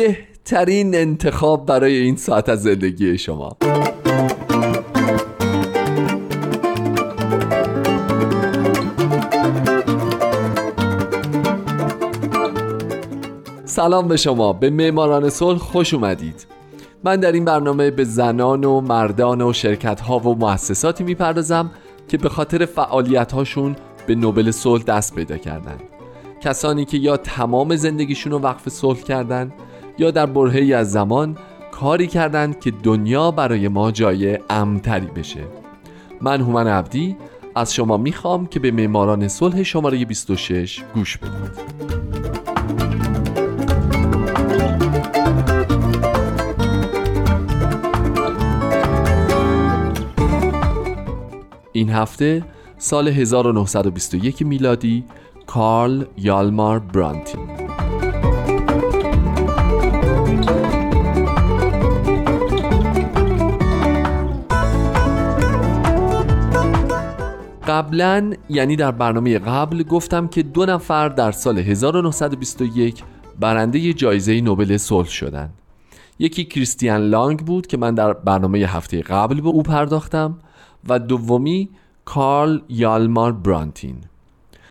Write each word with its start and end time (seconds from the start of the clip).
بهترین 0.00 0.94
انتخاب 0.94 1.66
برای 1.66 1.96
این 1.96 2.16
ساعت 2.16 2.48
از 2.48 2.62
زندگی 2.62 3.18
شما. 3.18 3.56
سلام 13.64 14.08
به 14.08 14.16
شما. 14.16 14.52
به 14.52 14.70
معماران 14.70 15.30
صلح 15.30 15.58
خوش 15.58 15.94
اومدید. 15.94 16.46
من 17.04 17.16
در 17.16 17.32
این 17.32 17.44
برنامه 17.44 17.90
به 17.90 18.04
زنان 18.04 18.64
و 18.64 18.80
مردان 18.80 19.42
و 19.42 19.52
شرکت 19.52 20.00
ها 20.00 20.18
و 20.18 20.38
مؤسساتی 20.38 21.04
می‌پردازم 21.04 21.70
که 22.08 22.18
به 22.18 22.28
خاطر 22.28 22.66
فعالیت 22.66 23.32
هاشون 23.32 23.76
به 24.06 24.14
نوبل 24.14 24.50
صلح 24.50 24.82
دست 24.82 25.14
پیدا 25.14 25.36
کردند 25.36 25.80
کسانی 26.40 26.84
که 26.84 26.96
یا 26.98 27.16
تمام 27.16 27.76
زندگیشون 27.76 28.32
رو 28.32 28.38
وقف 28.38 28.68
صلح 28.68 29.00
کردند 29.00 29.52
یا 30.00 30.10
در 30.10 30.26
برهه‌ای 30.26 30.72
از 30.72 30.92
زمان 30.92 31.36
کاری 31.72 32.06
کردند 32.06 32.60
که 32.60 32.70
دنیا 32.70 33.30
برای 33.30 33.68
ما 33.68 33.90
جای 33.90 34.38
امتری 34.50 35.06
بشه. 35.06 35.40
من 36.20 36.40
هومن 36.40 36.66
عبدی 36.66 37.16
از 37.54 37.74
شما 37.74 37.96
می‌خوام 37.96 38.46
که 38.46 38.60
به 38.60 38.70
معماران 38.70 39.28
صلح 39.28 39.62
شماره 39.62 40.04
26 40.04 40.82
گوش 40.94 41.18
بدید. 41.18 41.70
این 51.72 51.90
هفته 51.90 52.44
سال 52.78 53.08
1921 53.08 54.42
میلادی 54.42 55.04
کارل 55.46 56.04
یالمار 56.16 56.78
برانتین. 56.78 57.49
قبلا 67.70 68.32
یعنی 68.48 68.76
در 68.76 68.90
برنامه 68.90 69.38
قبل 69.38 69.82
گفتم 69.82 70.28
که 70.28 70.42
دو 70.42 70.66
نفر 70.66 71.08
در 71.08 71.32
سال 71.32 71.58
1921 71.58 73.02
برنده 73.40 73.92
جایزه 73.92 74.40
نوبل 74.40 74.76
صلح 74.76 75.08
شدند. 75.08 75.52
یکی 76.18 76.44
کریستیان 76.44 77.00
لانگ 77.00 77.38
بود 77.38 77.66
که 77.66 77.76
من 77.76 77.94
در 77.94 78.12
برنامه 78.12 78.58
هفته 78.58 79.02
قبل 79.02 79.40
به 79.40 79.48
او 79.48 79.62
پرداختم 79.62 80.38
و 80.88 80.98
دومی 80.98 81.68
کارل 82.04 82.60
یالمار 82.68 83.32
برانتین 83.32 83.96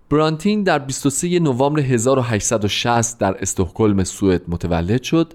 برانتین 0.10 0.64
در 0.64 0.80
23 0.80 1.40
نوامبر 1.40 1.80
1860 1.80 3.20
در 3.20 3.36
استکهلم 3.42 4.04
سوئد 4.04 4.42
متولد 4.48 5.04
شد 5.04 5.34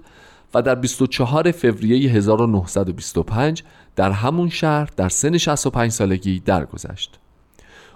و 0.53 0.61
در 0.61 0.75
24 0.75 1.51
فوریه 1.51 2.11
1925 2.11 3.63
در 3.95 4.11
همون 4.11 4.49
شهر 4.49 4.89
در 4.97 5.09
سن 5.09 5.37
65 5.37 5.91
سالگی 5.91 6.39
درگذشت. 6.39 7.19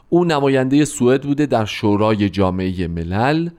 او 0.09 0.25
نماینده 0.25 0.85
سوئد 0.85 1.21
بوده 1.21 1.45
در 1.45 1.65
شورای 1.65 2.29
جامعه 2.29 2.87
ملل 2.87 3.49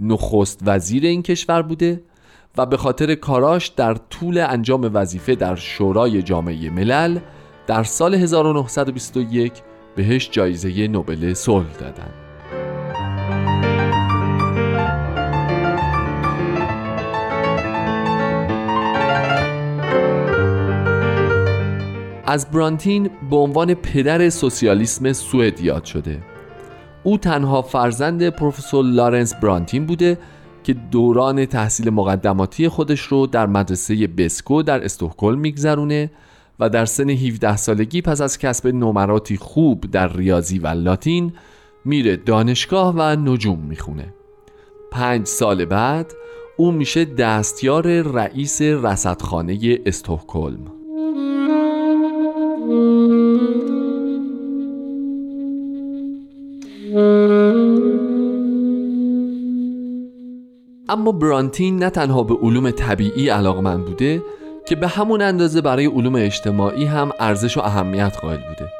نخست 0.00 0.60
وزیر 0.66 1.04
این 1.04 1.22
کشور 1.22 1.62
بوده 1.62 2.02
و 2.58 2.66
به 2.66 2.76
خاطر 2.76 3.14
کاراش 3.14 3.68
در 3.68 3.94
طول 3.94 4.38
انجام 4.38 4.90
وظیفه 4.94 5.34
در 5.34 5.54
شورای 5.56 6.22
جامعه 6.22 6.70
ملل 6.70 7.18
در 7.66 7.82
سال 7.82 8.14
1921 8.14 9.52
بهش 9.96 10.30
جایزه 10.30 10.88
نوبل 10.88 11.34
صلح 11.34 11.72
دادن. 11.80 12.10
از 22.26 22.50
برانتین 22.50 23.10
به 23.30 23.36
عنوان 23.36 23.74
پدر 23.74 24.28
سوسیالیسم 24.28 25.12
سوئد 25.12 25.60
یاد 25.60 25.84
شده. 25.84 26.22
او 27.02 27.18
تنها 27.18 27.62
فرزند 27.62 28.28
پروفسور 28.28 28.84
لارنس 28.84 29.34
برانتین 29.34 29.86
بوده 29.86 30.18
که 30.64 30.72
دوران 30.72 31.46
تحصیل 31.46 31.90
مقدماتی 31.90 32.68
خودش 32.68 33.00
رو 33.00 33.26
در 33.26 33.46
مدرسه 33.46 34.06
بسکو 34.06 34.62
در 34.62 34.84
استکهلم 34.84 35.38
میگذرونه 35.38 36.10
و 36.60 36.68
در 36.68 36.84
سن 36.84 37.10
17 37.10 37.56
سالگی 37.56 38.02
پس 38.02 38.20
از 38.20 38.38
کسب 38.38 38.66
نمراتی 38.66 39.36
خوب 39.36 39.90
در 39.90 40.12
ریاضی 40.12 40.58
و 40.58 40.66
لاتین 40.66 41.32
میره 41.84 42.16
دانشگاه 42.16 42.94
و 42.96 43.02
نجوم 43.02 43.58
می‌خونه. 43.58 44.14
پنج 44.92 45.26
سال 45.26 45.64
بعد 45.64 46.12
او 46.56 46.72
میشه 46.72 47.04
دستیار 47.04 48.02
رئیس 48.02 48.62
رصدخانه 48.62 49.78
استوکلم 49.86 50.85
اما 60.88 61.12
برانتین 61.12 61.76
نه 61.76 61.90
تنها 61.90 62.22
به 62.22 62.34
علوم 62.34 62.70
طبیعی 62.70 63.28
علاقمند 63.28 63.84
بوده 63.84 64.22
که 64.68 64.76
به 64.76 64.88
همون 64.88 65.22
اندازه 65.22 65.60
برای 65.60 65.86
علوم 65.86 66.14
اجتماعی 66.14 66.84
هم 66.84 67.10
ارزش 67.20 67.56
و 67.56 67.60
اهمیت 67.60 68.16
قائل 68.22 68.36
بوده. 68.36 68.70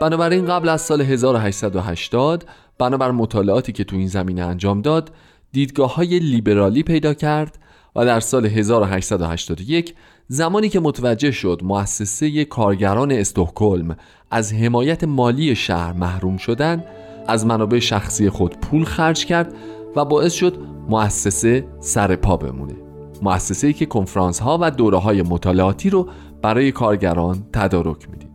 بنابراین 0.00 0.46
قبل 0.46 0.68
از 0.68 0.80
سال 0.80 1.00
1880 1.00 2.44
بنابر 2.78 3.10
مطالعاتی 3.10 3.72
که 3.72 3.84
تو 3.84 3.96
این 3.96 4.06
زمینه 4.06 4.42
انجام 4.42 4.82
داد 4.82 5.10
دیدگاه 5.52 5.94
های 5.94 6.18
لیبرالی 6.18 6.82
پیدا 6.82 7.14
کرد 7.14 7.58
و 7.96 8.04
در 8.04 8.20
سال 8.20 8.46
1881 8.46 9.94
زمانی 10.28 10.68
که 10.68 10.80
متوجه 10.80 11.30
شد 11.30 11.60
مؤسسه 11.64 12.44
کارگران 12.44 13.12
استوکلم 13.12 13.96
از 14.30 14.52
حمایت 14.52 15.04
مالی 15.04 15.54
شهر 15.54 15.92
محروم 15.92 16.36
شدن 16.36 16.84
از 17.28 17.46
منابع 17.46 17.78
شخصی 17.78 18.30
خود 18.30 18.60
پول 18.60 18.84
خرج 18.84 19.24
کرد 19.24 19.54
و 19.96 20.04
باعث 20.04 20.32
شد 20.32 20.56
مؤسسه 20.88 21.68
سر 21.80 22.16
پا 22.16 22.36
بمونه. 22.36 22.76
مؤسسه 23.22 23.66
ای 23.66 23.72
که 23.72 23.86
کنفرانس 23.86 24.40
ها 24.40 24.58
و 24.60 24.70
دوره 24.70 24.98
های 24.98 25.22
مطالعاتی 25.22 25.90
رو 25.90 26.08
برای 26.42 26.72
کارگران 26.72 27.46
تدارک 27.52 28.08
می‌دید. 28.10 28.30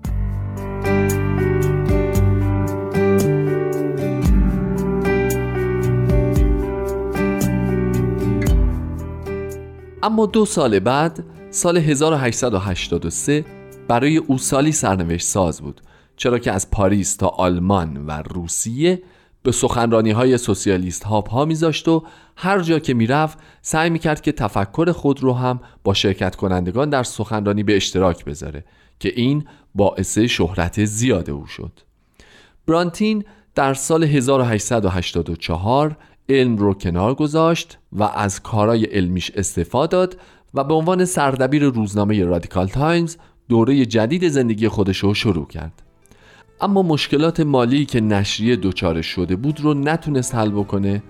اما 10.03 10.25
دو 10.25 10.45
سال 10.45 10.79
بعد 10.79 11.23
سال 11.49 11.77
1883 11.77 13.45
برای 13.87 14.17
او 14.17 14.37
سالی 14.37 14.71
سرنوشت 14.71 15.27
ساز 15.27 15.61
بود 15.61 15.81
چرا 16.17 16.39
که 16.39 16.51
از 16.51 16.71
پاریس 16.71 17.15
تا 17.15 17.27
آلمان 17.27 18.05
و 18.05 18.11
روسیه 18.11 19.01
به 19.45 19.51
سخنرانی 19.51 20.11
های 20.11 20.37
سوسیالیست 20.37 21.03
ها 21.03 21.21
پا 21.21 21.45
میذاشت 21.45 21.87
و 21.87 22.03
هر 22.35 22.59
جا 22.59 22.79
که 22.79 22.93
می‌رفت 22.93 23.37
سعی 23.61 23.89
می‌کرد 23.89 24.21
که 24.21 24.31
تفکر 24.31 24.91
خود 24.91 25.23
رو 25.23 25.33
هم 25.33 25.59
با 25.83 25.93
شرکت 25.93 26.35
کنندگان 26.35 26.89
در 26.89 27.03
سخنرانی 27.03 27.63
به 27.63 27.75
اشتراک 27.75 28.25
بذاره 28.25 28.63
که 28.99 29.13
این 29.15 29.45
باعث 29.75 30.17
شهرت 30.17 30.85
زیاد 30.85 31.29
او 31.29 31.47
شد. 31.47 31.71
برانتینگ 32.67 33.23
در 33.55 33.73
سال 33.73 34.03
1884 34.03 35.97
علم 36.29 36.57
رو 36.57 36.73
کنار 36.73 37.15
گذاشت 37.15 37.77
و 37.91 38.03
از 38.03 38.43
کارای 38.43 38.85
علمیش 38.85 39.31
استعفا 39.35 39.91
داد 39.91 40.17
و 40.53 40.63
به 40.63 40.73
عنوان 40.73 41.05
سردبیر 41.05 41.63
روزنامه 41.63 42.23
رادیکال 42.23 42.67
تایمز 42.67 43.17
دوره 43.49 43.85
جدید 43.85 44.27
زندگی 44.27 44.67
خودش 44.67 44.97
رو 44.97 45.13
شروع 45.13 45.47
کرد. 45.47 45.84
اما 46.61 46.81
مشکلات 46.81 47.39
مالی 47.39 47.85
که 47.85 48.01
نشریه 48.01 48.55
دچار 48.55 49.01
شده 49.01 49.35
بود 49.35 49.61
رو 49.61 49.73
نتونست 49.73 50.35
حل 50.35 50.49
بکنه 50.49 51.03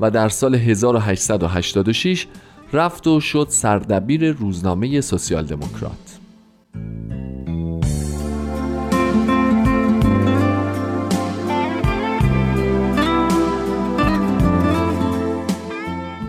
و 0.00 0.10
در 0.10 0.28
سال 0.28 0.54
1886 0.54 2.26
رفت 2.72 3.06
و 3.06 3.20
شد 3.20 3.46
سردبیر 3.50 4.32
روزنامه 4.32 5.00
سوسیال 5.00 5.44
دموکرات. 5.44 6.18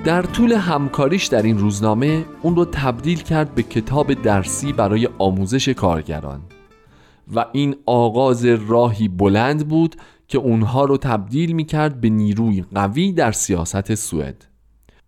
در 0.05 0.21
طول 0.21 0.51
همکاریش 0.51 1.25
در 1.25 1.41
این 1.41 1.57
روزنامه 1.57 2.25
اون 2.41 2.55
رو 2.55 2.65
تبدیل 2.65 3.21
کرد 3.21 3.55
به 3.55 3.63
کتاب 3.63 4.13
درسی 4.13 4.73
برای 4.73 5.09
آموزش 5.19 5.69
کارگران. 5.69 6.41
و 7.35 7.45
این 7.51 7.75
آغاز 7.85 8.45
راهی 8.45 9.07
بلند 9.07 9.67
بود 9.67 9.95
که 10.27 10.37
اونها 10.37 10.85
رو 10.85 10.97
تبدیل 10.97 11.51
می 11.51 11.65
کرد 11.65 12.01
به 12.01 12.09
نیروی 12.09 12.65
قوی 12.75 13.11
در 13.11 13.31
سیاست 13.31 13.95
سوئد. 13.95 14.45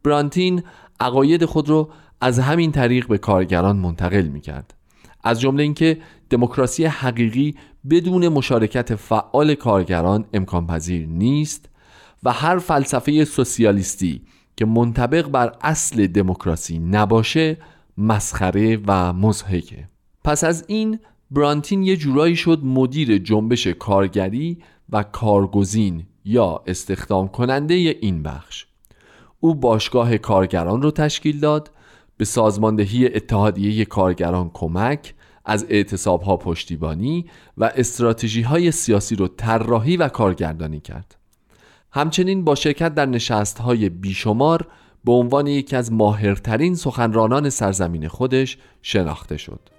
برانتین 0.04 0.64
عقاید 1.00 1.46
خود 1.46 1.70
رو 1.70 1.90
از 2.22 2.40
همین 2.40 2.72
طریق 2.72 3.08
به 3.08 3.18
کارگران 3.18 3.78
منتقل 3.78 4.28
می 4.28 4.42
کرد 4.42 4.74
از 5.24 5.42
جمله 5.42 5.64
اینکه 5.64 5.98
دموکراسی 6.30 6.86
حقیقی 6.86 7.56
بدون 7.90 8.28
مشارکت 8.28 8.96
فعال 8.96 9.56
کارگران 9.56 10.26
امکان 10.34 10.68
پذیر 10.68 11.08
نیست 11.08 11.70
و 12.24 12.32
هر 12.32 12.60
فلسفه 12.60 13.26
سوسیالیستی 13.26 14.22
که 14.58 14.66
منطبق 14.66 15.28
بر 15.28 15.56
اصل 15.62 16.08
دموکراسی 16.08 16.80
نباشه 16.80 17.58
مسخره 17.98 18.80
و 18.88 19.14
مزهکه 19.14 19.90
پس 20.24 20.44
از 20.44 20.66
این 20.68 21.00
برانتین 21.32 21.84
یه 21.84 21.98
جورایی 21.98 22.36
شد 22.36 22.60
مدیر 22.64 23.18
جنبش 23.18 23.68
کارگری 23.68 24.58
و 24.90 25.04
کارگزین 25.04 26.06
یا 26.26 26.64
استخدام 26.68 27.28
کننده 27.28 27.74
این 27.74 28.24
بخش. 28.24 28.66
او 29.40 29.56
باشگاه 29.56 30.18
کارگران 30.18 30.82
رو 30.82 30.92
تشکیل 30.92 31.40
داد 31.40 31.72
به 32.18 32.26
سازماندهی 32.26 33.06
اتحادیه 33.16 33.86
کارگران 33.86 34.52
کمک 34.54 35.14
از 35.46 35.66
اعتصاب 35.70 36.22
ها 36.22 36.38
پشتیبانی 36.38 37.26
و 37.58 37.72
استراتژی 37.76 38.42
های 38.42 38.72
سیاسی 38.72 39.16
رو 39.16 39.28
طراحی 39.28 39.98
و 39.98 40.08
کارگردانی 40.08 40.80
کرد. 40.80 41.16
همچنین 41.92 42.44
با 42.44 42.56
شرکت 42.56 42.96
در 42.96 43.06
نشست 43.06 43.60
های 43.60 43.90
بیشمار 43.90 44.68
به 45.06 45.12
عنوان 45.12 45.48
یکی 45.48 45.76
از 45.76 45.92
ماهرترین 45.92 46.76
سخنرانان 46.76 47.50
سرزمین 47.50 48.08
خودش 48.08 48.58
شناخته 48.82 49.38
شد. 49.38 49.75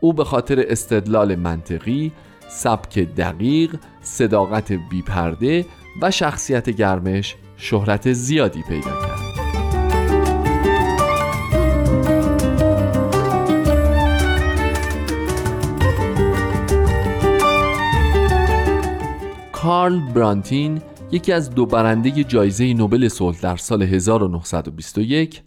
او 0.00 0.12
به 0.12 0.24
خاطر 0.24 0.64
استدلال 0.68 1.36
منطقی، 1.36 2.12
سبک 2.48 2.98
دقیق، 2.98 3.76
صداقت 4.02 4.72
بیپرده 4.72 5.66
و 6.02 6.10
شخصیت 6.10 6.70
گرمش 6.70 7.36
شهرت 7.56 8.12
زیادی 8.12 8.62
پیدا 8.62 8.90
کرد. 8.90 9.24
کارل 19.52 20.00
برانتین 20.00 20.82
یکی 21.10 21.32
از 21.32 21.50
دو 21.50 21.66
برنده 21.66 22.24
جایزه 22.24 22.74
نوبل 22.74 23.08
صلح 23.08 23.40
در 23.40 23.56
سال 23.56 23.82
1921 23.82 25.42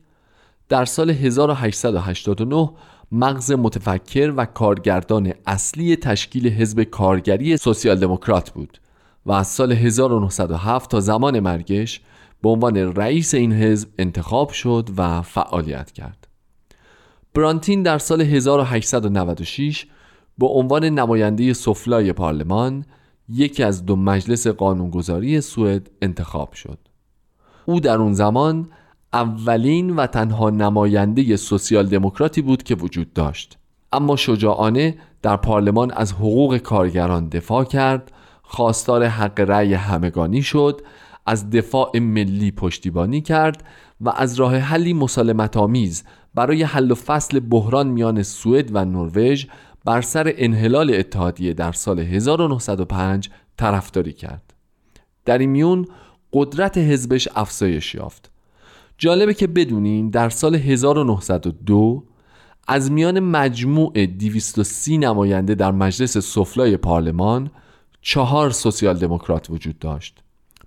در 0.69 0.85
سال 0.85 1.09
1889 1.09 2.69
مغز 3.12 3.51
متفکر 3.51 4.33
و 4.38 4.45
کارگردان 4.45 5.33
اصلی 5.45 5.95
تشکیل 5.95 6.48
حزب 6.48 6.83
کارگری 6.83 7.57
سوسیال 7.57 8.00
دموکرات 8.00 8.50
بود 8.50 8.77
و 9.25 9.31
از 9.31 9.48
سال 9.48 9.71
1907 9.71 10.92
تا 10.92 11.00
زمان 11.00 11.39
مرگش 11.39 12.01
به 12.42 12.50
عنوان 12.50 12.77
رئیس 12.77 13.33
این 13.33 13.54
حزب 13.54 13.89
انتخاب 14.00 14.50
شد 14.50 14.89
و 14.98 15.21
فعالیت 15.21 15.92
کرد. 15.92 16.27
برانتین 17.33 17.83
در 17.83 17.98
سال 17.98 18.21
1896 18.21 19.86
به 20.38 20.48
عنوان 20.48 20.83
نماینده 20.86 21.54
سفلای 21.54 22.13
پارلمان 22.13 22.86
یکی 23.30 23.63
از 23.63 23.86
دو 23.86 23.95
مجلس 23.95 24.48
قانونگذاری 24.48 25.42
سوئد 25.42 25.89
انتخاب 26.01 26.54
شد. 26.54 26.80
او 27.65 27.80
در 27.80 27.98
اون 27.98 28.13
زمان 28.13 28.69
اولین 29.13 29.95
و 29.95 30.07
تنها 30.07 30.50
نماینده 30.50 31.38
سوسیال 31.38 31.88
دموکراتی 31.88 32.42
بود 32.42 32.63
که 32.63 32.75
وجود 32.75 33.13
داشت. 33.13 33.57
اما 33.94 34.15
شجاعانه 34.15 34.98
در 35.21 35.38
پارلمان 35.38 35.92
از 35.92 36.13
حقوق 36.13 36.57
کارگران 36.57 37.30
دفاع 37.30 37.63
کرد 37.63 38.12
خواستار 38.42 39.06
حق 39.06 39.39
رأی 39.39 39.74
همگانی 39.74 40.42
شد 40.42 40.81
از 41.25 41.50
دفاع 41.50 42.00
ملی 42.00 42.51
پشتیبانی 42.51 43.21
کرد 43.21 43.63
و 44.01 44.09
از 44.09 44.36
راه 44.36 44.57
حلی 44.57 44.94
مسالمت 44.94 45.57
آمیز 45.57 46.04
برای 46.36 46.63
حل 46.63 46.92
و 46.92 46.95
فصل 46.95 47.39
بحران 47.39 47.88
میان 47.88 48.24
سوئد 48.24 48.75
و 48.75 48.86
نروژ 48.86 49.45
بر 49.86 50.01
سر 50.01 50.33
انحلال 50.38 50.94
اتحادیه 50.94 51.54
در 51.54 51.71
سال 51.71 52.00
1905 52.00 53.30
طرفداری 53.57 54.13
کرد. 54.13 54.54
در 55.25 55.38
این 55.38 55.50
میون 55.50 55.88
قدرت 56.33 56.77
حزبش 56.77 57.27
افزایش 57.36 57.95
یافت. 57.95 58.31
جالبه 58.97 59.33
که 59.33 59.47
بدونین 59.47 60.09
در 60.09 60.29
سال 60.29 60.55
1902 60.55 62.03
از 62.67 62.91
میان 62.91 63.19
مجموع 63.19 64.05
230 64.05 64.97
نماینده 64.97 65.55
در 65.55 65.71
مجلس 65.71 66.17
سفلای 66.17 66.77
پارلمان 66.77 67.51
چهار 68.01 68.49
سوسیال 68.49 68.97
دموکرات 68.97 69.49
وجود 69.49 69.79
داشت. 69.79 70.19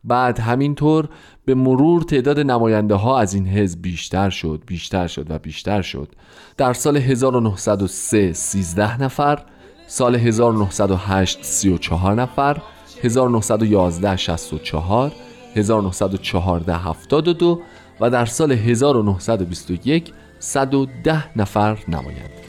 بعد 0.05 0.39
همینطور 0.39 1.09
به 1.45 1.55
مرور 1.55 2.03
تعداد 2.03 2.41
نماینده 2.41 2.95
ها 2.95 3.19
از 3.19 3.35
این 3.35 3.47
حزب 3.47 3.83
بیشتر 3.83 4.31
شد 4.31 4.63
بیشتر 4.67 5.07
شد 5.07 5.31
و 5.31 5.39
بیشتر 5.39 5.83
شد. 5.83 6.09
در 6.57 6.73
سال 6.73 6.97
1903 6.97 8.33
13 8.33 9.03
نفر 9.03 9.45
سال 9.87 10.17
1908 10.17 11.45
34 11.45 12.15
نفر 12.15 12.63
1911 13.03 14.17
64 14.17 15.13
1914 15.55 16.77
72 16.77 17.63
و 18.01 18.11
در 18.11 18.27
سال 18.27 18.53
1921 18.53 20.13
110 20.39 21.39
نفر 21.39 21.79
نماینده 21.89 22.41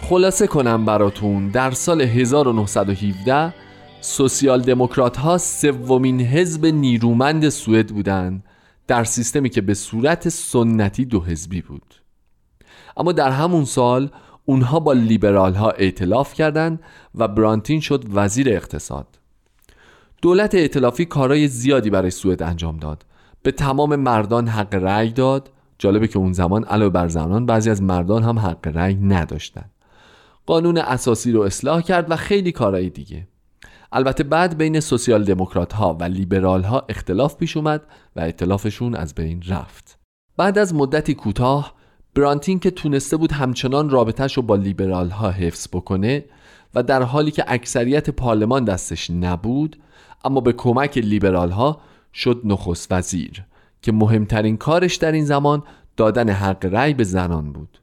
خلاصه 0.00 0.46
کنم 0.46 0.84
براتون 0.84 1.48
در 1.48 1.70
سال 1.70 2.00
1917 2.00 3.54
سوسیال 4.00 4.60
دموکرات 4.60 5.16
ها 5.16 5.38
سومین 5.38 6.20
حزب 6.20 6.66
نیرومند 6.66 7.48
سوئد 7.48 7.88
بودند 7.88 8.44
در 8.86 9.04
سیستمی 9.04 9.50
که 9.50 9.60
به 9.60 9.74
صورت 9.74 10.28
سنتی 10.28 11.04
دو 11.04 11.24
حزبی 11.24 11.60
بود. 11.62 11.94
اما 12.96 13.12
در 13.12 13.30
همون 13.30 13.64
سال 13.64 14.10
اونها 14.48 14.80
با 14.80 14.92
لیبرال 14.92 15.54
ها 15.54 15.70
ائتلاف 15.70 16.34
کردند 16.34 16.80
و 17.14 17.28
برانتین 17.28 17.80
شد 17.80 18.04
وزیر 18.12 18.48
اقتصاد. 18.48 19.06
دولت 20.22 20.54
ائتلافی 20.54 21.04
کارهای 21.04 21.48
زیادی 21.48 21.90
برای 21.90 22.10
سوئد 22.10 22.42
انجام 22.42 22.76
داد. 22.76 23.04
به 23.42 23.52
تمام 23.52 23.96
مردان 23.96 24.48
حق 24.48 24.74
رأی 24.74 25.10
داد. 25.10 25.50
جالبه 25.78 26.08
که 26.08 26.18
اون 26.18 26.32
زمان 26.32 26.64
علاوه 26.64 26.92
بر 26.92 27.08
زنان 27.08 27.46
بعضی 27.46 27.70
از 27.70 27.82
مردان 27.82 28.22
هم 28.22 28.38
حق 28.38 28.68
رأی 28.76 28.94
نداشتند. 28.94 29.70
قانون 30.46 30.78
اساسی 30.78 31.32
رو 31.32 31.40
اصلاح 31.40 31.80
کرد 31.80 32.10
و 32.10 32.16
خیلی 32.16 32.52
کارهای 32.52 32.90
دیگه. 32.90 33.28
البته 33.92 34.24
بعد 34.24 34.58
بین 34.58 34.80
سوسیال 34.80 35.24
دموکرات 35.24 35.72
ها 35.72 35.94
و 36.00 36.04
لیبرال 36.04 36.62
ها 36.62 36.86
اختلاف 36.88 37.36
پیش 37.36 37.56
اومد 37.56 37.82
و 38.16 38.20
اختلافشون 38.20 38.94
از 38.94 39.14
بین 39.14 39.42
رفت. 39.48 39.98
بعد 40.36 40.58
از 40.58 40.74
مدتی 40.74 41.14
کوتاه 41.14 41.77
برانتین 42.18 42.58
که 42.58 42.70
تونسته 42.70 43.16
بود 43.16 43.32
همچنان 43.32 43.90
رابطهش 43.90 44.36
رو 44.36 44.42
با 44.42 44.56
لیبرال 44.56 45.10
ها 45.10 45.30
حفظ 45.30 45.68
بکنه 45.72 46.24
و 46.74 46.82
در 46.82 47.02
حالی 47.02 47.30
که 47.30 47.44
اکثریت 47.46 48.10
پارلمان 48.10 48.64
دستش 48.64 49.10
نبود 49.10 49.76
اما 50.24 50.40
به 50.40 50.52
کمک 50.52 50.98
لیبرال 50.98 51.50
ها 51.50 51.80
شد 52.14 52.40
نخست 52.44 52.92
وزیر 52.92 53.44
که 53.82 53.92
مهمترین 53.92 54.56
کارش 54.56 54.96
در 54.96 55.12
این 55.12 55.24
زمان 55.24 55.62
دادن 55.96 56.28
حق 56.28 56.64
رأی 56.64 56.94
به 56.94 57.04
زنان 57.04 57.52
بود. 57.52 57.78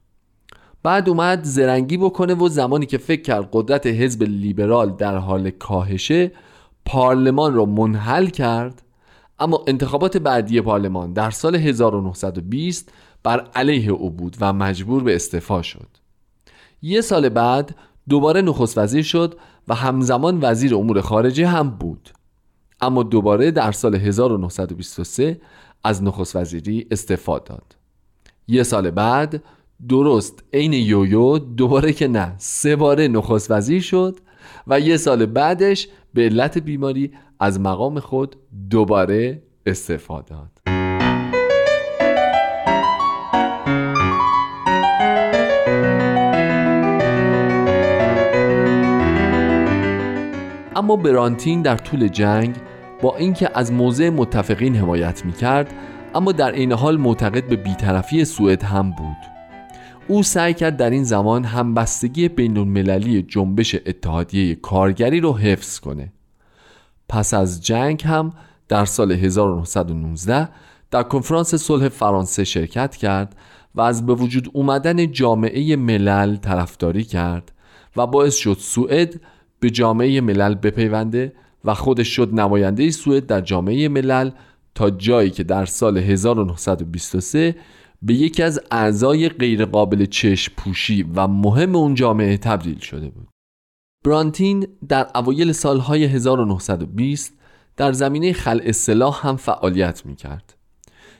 بعد 0.82 1.08
اومد 1.08 1.44
زرنگی 1.44 1.96
بکنه 1.96 2.34
و 2.34 2.48
زمانی 2.48 2.86
که 2.86 2.98
فکر 2.98 3.22
کرد 3.22 3.48
قدرت 3.52 3.86
حزب 3.86 4.22
لیبرال 4.22 4.90
در 4.90 5.16
حال 5.16 5.50
کاهشه 5.50 6.32
پارلمان 6.84 7.54
رو 7.54 7.66
منحل 7.66 8.26
کرد. 8.26 8.82
اما 9.38 9.64
انتخابات 9.66 10.16
بعدی 10.16 10.60
پارلمان 10.60 11.12
در 11.12 11.30
سال 11.30 11.56
1920 11.56 12.92
بر 13.26 13.40
علیه 13.54 13.90
او 13.90 14.10
بود 14.10 14.36
و 14.40 14.52
مجبور 14.52 15.02
به 15.02 15.14
استعفا 15.14 15.62
شد. 15.62 15.88
یه 16.82 17.00
سال 17.00 17.28
بعد 17.28 17.76
دوباره 18.08 18.42
نخست 18.42 18.78
وزیر 18.78 19.02
شد 19.02 19.38
و 19.68 19.74
همزمان 19.74 20.38
وزیر 20.42 20.74
امور 20.74 21.00
خارجه 21.00 21.46
هم 21.46 21.70
بود. 21.70 22.10
اما 22.80 23.02
دوباره 23.02 23.50
در 23.50 23.72
سال 23.72 23.94
1923 23.94 25.40
از 25.84 26.02
نخست 26.02 26.36
وزیری 26.36 26.86
استعفا 26.90 27.38
داد. 27.38 27.76
یه 28.48 28.62
سال 28.62 28.90
بعد 28.90 29.42
درست 29.88 30.44
عین 30.52 30.72
یویو 30.72 31.38
دوباره 31.38 31.92
که 31.92 32.08
نه 32.08 32.34
سه 32.38 32.76
باره 32.76 33.08
نخست 33.08 33.50
وزیر 33.50 33.82
شد 33.82 34.18
و 34.66 34.80
یه 34.80 34.96
سال 34.96 35.26
بعدش 35.26 35.88
به 36.14 36.22
علت 36.22 36.58
بیماری 36.58 37.12
از 37.40 37.60
مقام 37.60 38.00
خود 38.00 38.36
دوباره 38.70 39.42
استعفا 39.66 40.20
داد. 40.20 40.55
اما 50.76 50.96
برانتین 50.96 51.62
در 51.62 51.76
طول 51.76 52.08
جنگ 52.08 52.56
با 53.02 53.16
اینکه 53.16 53.50
از 53.54 53.72
موضع 53.72 54.10
متفقین 54.10 54.76
حمایت 54.76 55.24
می 55.24 55.32
کرد 55.32 55.74
اما 56.14 56.32
در 56.32 56.52
این 56.52 56.72
حال 56.72 56.96
معتقد 56.96 57.48
به 57.48 57.56
بیطرفی 57.56 58.24
سوئد 58.24 58.62
هم 58.62 58.90
بود. 58.90 59.16
او 60.08 60.22
سعی 60.22 60.54
کرد 60.54 60.76
در 60.76 60.90
این 60.90 61.04
زمان 61.04 61.44
همبستگی 61.44 62.28
بین 62.28 62.56
المللی 62.56 63.22
جنبش 63.22 63.74
اتحادیه 63.74 64.54
کارگری 64.54 65.20
رو 65.20 65.36
حفظ 65.36 65.78
کنه. 65.78 66.12
پس 67.08 67.34
از 67.34 67.66
جنگ 67.66 68.02
هم 68.04 68.32
در 68.68 68.84
سال 68.84 69.12
1919 69.12 70.48
در 70.90 71.02
کنفرانس 71.02 71.54
صلح 71.54 71.88
فرانسه 71.88 72.44
شرکت 72.44 72.96
کرد 72.96 73.36
و 73.74 73.80
از 73.80 74.06
به 74.06 74.14
وجود 74.14 74.50
اومدن 74.52 75.12
جامعه 75.12 75.76
ملل 75.76 76.36
طرفداری 76.36 77.04
کرد 77.04 77.52
و 77.96 78.06
باعث 78.06 78.34
شد 78.34 78.56
سوئد 78.60 79.20
به 79.66 79.70
جامعه 79.70 80.20
ملل 80.20 80.54
بپیونده 80.54 81.32
و 81.64 81.74
خودش 81.74 82.08
شد 82.08 82.34
نماینده 82.34 82.90
سوئد 82.90 83.26
در 83.26 83.40
جامعه 83.40 83.88
ملل 83.88 84.30
تا 84.74 84.90
جایی 84.90 85.30
که 85.30 85.44
در 85.44 85.66
سال 85.66 85.98
1923 85.98 87.56
به 88.02 88.14
یکی 88.14 88.42
از 88.42 88.60
اعضای 88.70 89.28
غیرقابل 89.28 90.04
چشم 90.04 90.52
پوشی 90.56 91.02
و 91.14 91.26
مهم 91.26 91.76
اون 91.76 91.94
جامعه 91.94 92.36
تبدیل 92.36 92.78
شده 92.78 93.08
بود. 93.08 93.28
برانتین 94.04 94.66
در 94.88 95.06
اوایل 95.14 95.52
سالهای 95.52 96.04
1920 96.04 97.32
در 97.76 97.92
زمینه 97.92 98.32
خلع 98.32 98.72
سلاح 98.72 99.26
هم 99.26 99.36
فعالیت 99.36 100.06
می 100.06 100.16
کرد 100.16 100.54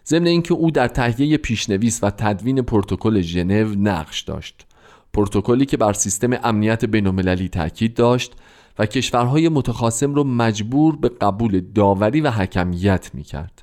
ضمن 0.07 0.27
اینکه 0.27 0.55
او 0.55 0.71
در 0.71 0.89
تهیه 0.89 1.37
پیشنویس 1.37 2.05
و 2.05 2.11
تدوین 2.11 2.63
پروتکل 2.63 3.21
ژنو 3.21 3.75
نقش 3.75 4.21
داشت. 4.21 4.67
پروتکلی 5.17 5.67
که 5.67 5.77
بر 5.77 5.93
سیستم 5.93 6.31
امنیت 6.45 6.85
بینالمللی 6.85 7.49
تاکید 7.49 7.95
داشت 7.95 8.33
و 8.79 8.87
کشورهای 8.87 9.49
متخاصم 9.49 10.15
را 10.15 10.23
مجبور 10.25 10.97
به 10.97 11.09
قبول 11.09 11.61
داوری 11.61 12.21
و 12.21 12.31
حکمیت 12.31 13.11
می 13.15 13.23
کرد. 13.23 13.63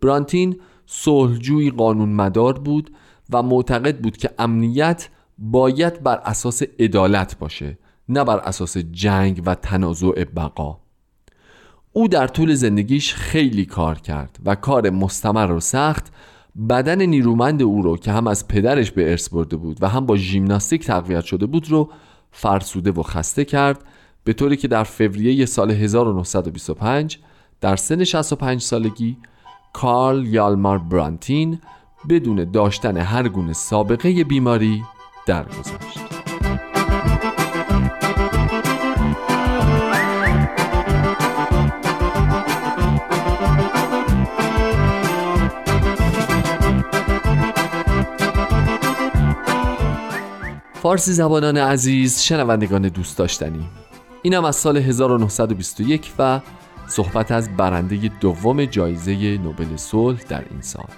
برانتین 0.00 0.60
صلحجوی 0.86 1.70
قانون 1.70 2.08
مدار 2.08 2.58
بود 2.58 2.90
و 3.30 3.42
معتقد 3.42 3.98
بود 3.98 4.16
که 4.16 4.30
امنیت 4.38 5.08
باید 5.38 6.02
بر 6.02 6.16
اساس 6.24 6.62
عدالت 6.78 7.38
باشه 7.38 7.78
نه 8.08 8.24
بر 8.24 8.38
اساس 8.38 8.76
جنگ 8.76 9.42
و 9.46 9.54
تنازع 9.54 10.24
بقا 10.24 10.78
او 11.92 12.08
در 12.08 12.26
طول 12.26 12.54
زندگیش 12.54 13.14
خیلی 13.14 13.64
کار 13.64 13.98
کرد 13.98 14.38
و 14.44 14.54
کار 14.54 14.90
مستمر 14.90 15.52
و 15.52 15.60
سخت 15.60 16.12
بدن 16.68 17.02
نیرومند 17.02 17.62
او 17.62 17.82
رو 17.82 17.96
که 17.96 18.12
هم 18.12 18.26
از 18.26 18.48
پدرش 18.48 18.90
به 18.90 19.10
ارث 19.10 19.28
برده 19.28 19.56
بود 19.56 19.82
و 19.82 19.88
هم 19.88 20.06
با 20.06 20.16
ژیمناستیک 20.16 20.86
تقویت 20.86 21.24
شده 21.24 21.46
بود 21.46 21.70
رو 21.70 21.90
فرسوده 22.30 22.90
و 22.90 23.02
خسته 23.02 23.44
کرد 23.44 23.84
به 24.24 24.32
طوری 24.32 24.56
که 24.56 24.68
در 24.68 24.84
فوریه 24.84 25.46
سال 25.46 25.70
1925 25.70 27.18
در 27.60 27.76
سن 27.76 28.04
65 28.04 28.62
سالگی 28.62 29.16
کارل 29.72 30.26
یالمار 30.26 30.78
برانتین 30.78 31.58
بدون 32.08 32.50
داشتن 32.50 32.96
هر 32.96 33.28
گونه 33.28 33.52
سابقه 33.52 34.24
بیماری 34.24 34.82
درگذشت. 35.26 36.15
فارسی 50.86 51.12
زبانان 51.12 51.56
عزیز 51.56 52.20
شنوندگان 52.20 52.82
دوست 52.82 53.18
داشتنی. 53.18 53.66
اینم 54.22 54.44
از 54.44 54.56
سال 54.56 54.76
1921 54.76 56.12
و 56.18 56.40
صحبت 56.86 57.32
از 57.32 57.56
برنده 57.56 58.10
دوم 58.20 58.64
جایزه 58.64 59.38
نوبل 59.38 59.76
صلح 59.76 60.18
در 60.28 60.44
این 60.50 60.60
سال. 60.60 60.88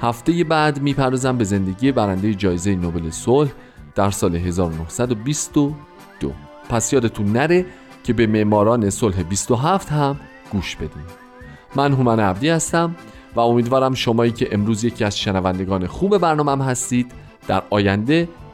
هفته 0.00 0.44
بعد 0.44 0.82
می‌پردازم 0.82 1.38
به 1.38 1.44
زندگی 1.44 1.92
برنده 1.92 2.34
جایزه 2.34 2.74
نوبل 2.74 3.10
صلح 3.10 3.50
در 3.94 4.10
سال 4.10 4.36
1922 4.36 6.32
پس 6.68 6.92
یادتون 6.92 7.32
نره 7.32 7.66
که 8.04 8.12
به 8.12 8.26
معماران 8.26 8.90
صلح 8.90 9.22
27 9.22 9.92
هم 9.92 10.16
گوش 10.52 10.76
بدین. 10.76 11.06
من 11.74 11.92
هومن 11.92 12.20
عبدی 12.20 12.48
هستم 12.48 12.96
و 13.34 13.40
امیدوارم 13.40 13.94
شمایی 13.94 14.32
که 14.32 14.48
امروز 14.52 14.84
یکی 14.84 15.04
از 15.04 15.18
شنوندگان 15.18 15.86
خوب 15.86 16.18
برنامه 16.18 16.64
هستید 16.64 17.12
در 17.48 17.62
آینده 17.70 18.28